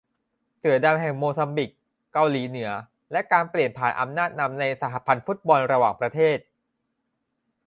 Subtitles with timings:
[0.59, 1.69] เสือดำแห่งโมซัมบิค
[2.13, 2.71] เกาหลีเหนือ
[3.11, 6.37] และการเปลี่ยนผ่านอำนาจนำในสหพันธ์ฟุตบอลระหว่างประเทศ